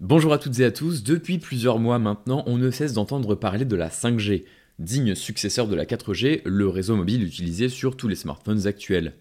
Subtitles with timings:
[0.00, 3.64] Bonjour à toutes et à tous, depuis plusieurs mois maintenant, on ne cesse d'entendre parler
[3.64, 4.44] de la 5G,
[4.78, 9.14] digne successeur de la 4G, le réseau mobile utilisé sur tous les smartphones actuels.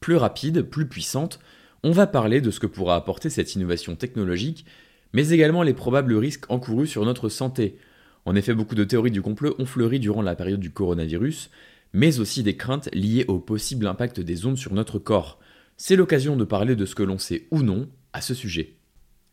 [0.00, 1.38] Plus rapide, plus puissante,
[1.82, 4.64] on va parler de ce que pourra apporter cette innovation technologique,
[5.12, 7.76] mais également les probables risques encourus sur notre santé.
[8.24, 11.50] En effet, beaucoup de théories du complot ont fleuri durant la période du coronavirus,
[11.92, 15.40] mais aussi des craintes liées au possible impact des ondes sur notre corps.
[15.76, 18.76] C'est l'occasion de parler de ce que l'on sait ou non à ce sujet.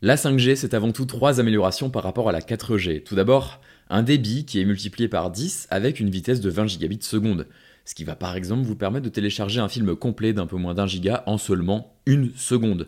[0.02, 3.04] La 5G, c'est avant tout trois améliorations par rapport à la 4G.
[3.04, 3.60] Tout d'abord,
[3.90, 7.48] un débit qui est multiplié par 10 avec une vitesse de 20 gigabits seconde,
[7.84, 10.74] ce qui va par exemple vous permettre de télécharger un film complet d'un peu moins
[10.74, 12.88] d'un giga en seulement une seconde.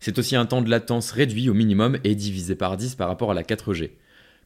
[0.00, 3.30] C'est aussi un temps de latence réduit au minimum et divisé par 10 par rapport
[3.30, 3.92] à la 4G.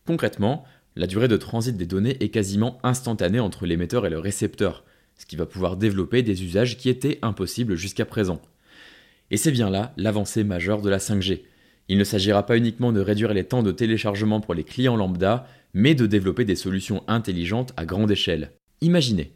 [0.06, 4.84] Concrètement, la durée de transit des données est quasiment instantanée entre l'émetteur et le récepteur,
[5.16, 8.42] ce qui va pouvoir développer des usages qui étaient impossibles jusqu'à présent.
[9.30, 11.44] Et c'est bien là l'avancée majeure de la 5G
[11.88, 15.46] il ne s'agira pas uniquement de réduire les temps de téléchargement pour les clients lambda,
[15.74, 18.52] mais de développer des solutions intelligentes à grande échelle.
[18.80, 19.32] Imaginez,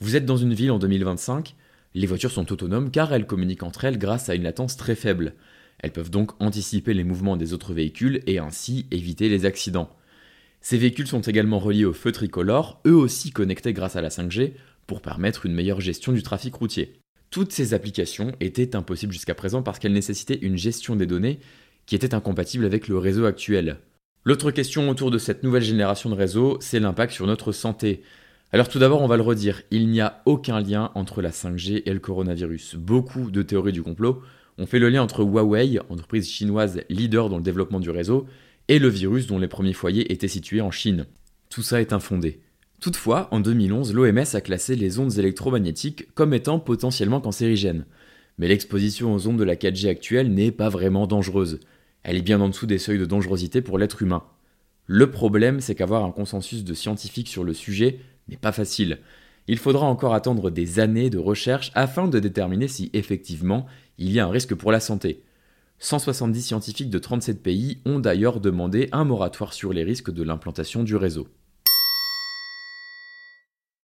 [0.00, 1.54] vous êtes dans une ville en 2025,
[1.94, 5.34] les voitures sont autonomes car elles communiquent entre elles grâce à une latence très faible.
[5.80, 9.90] Elles peuvent donc anticiper les mouvements des autres véhicules et ainsi éviter les accidents.
[10.60, 14.52] Ces véhicules sont également reliés aux feux tricolores, eux aussi connectés grâce à la 5G,
[14.86, 16.94] pour permettre une meilleure gestion du trafic routier.
[17.30, 21.40] Toutes ces applications étaient impossibles jusqu'à présent parce qu'elles nécessitaient une gestion des données
[21.86, 23.78] qui était incompatible avec le réseau actuel.
[24.24, 28.02] L'autre question autour de cette nouvelle génération de réseaux, c'est l'impact sur notre santé.
[28.52, 31.82] Alors tout d'abord, on va le redire, il n'y a aucun lien entre la 5G
[31.86, 32.76] et le coronavirus.
[32.76, 34.22] Beaucoup de théories du complot
[34.58, 38.26] ont fait le lien entre Huawei, entreprise chinoise leader dans le développement du réseau,
[38.68, 41.06] et le virus dont les premiers foyers étaient situés en Chine.
[41.48, 42.40] Tout ça est infondé.
[42.80, 47.86] Toutefois, en 2011, l'OMS a classé les ondes électromagnétiques comme étant potentiellement cancérigènes.
[48.38, 51.60] Mais l'exposition aux ondes de la 4G actuelle n'est pas vraiment dangereuse.
[52.02, 54.24] Elle est bien en dessous des seuils de dangerosité pour l'être humain.
[54.86, 58.98] Le problème, c'est qu'avoir un consensus de scientifiques sur le sujet n'est pas facile.
[59.48, 63.66] Il faudra encore attendre des années de recherche afin de déterminer si effectivement
[63.98, 65.22] il y a un risque pour la santé.
[65.78, 70.84] 170 scientifiques de 37 pays ont d'ailleurs demandé un moratoire sur les risques de l'implantation
[70.84, 71.26] du réseau.